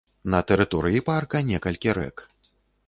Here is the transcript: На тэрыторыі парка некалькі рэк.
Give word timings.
На 0.33 0.39
тэрыторыі 0.51 1.03
парка 1.11 1.43
некалькі 1.51 1.97
рэк. 2.01 2.27